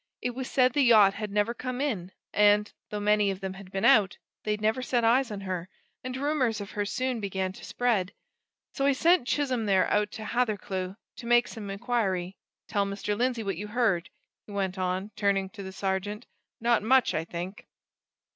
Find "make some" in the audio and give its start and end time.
11.27-11.69